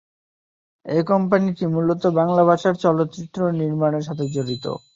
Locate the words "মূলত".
1.73-2.03